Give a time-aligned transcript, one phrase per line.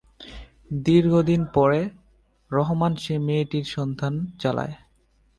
[0.81, 1.81] দীর্ঘদিন পরে
[2.51, 4.75] রহমান সেই মেয়েটির সন্ধান চালায়।